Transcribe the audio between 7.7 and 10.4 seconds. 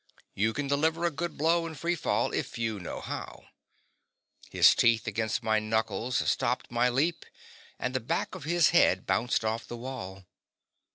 and the back of his head bounced off the wall.